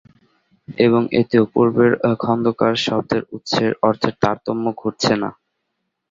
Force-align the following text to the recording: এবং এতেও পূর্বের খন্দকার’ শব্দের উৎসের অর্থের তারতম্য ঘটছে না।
এবং 0.67 1.01
এতেও 1.21 1.43
পূর্বের 1.53 1.91
খন্দকার’ 2.19 2.73
শব্দের 2.85 3.21
উৎসের 3.35 3.71
অর্থের 3.87 4.13
তারতম্য 4.21 4.65
ঘটছে 4.81 5.13
না। 5.21 5.29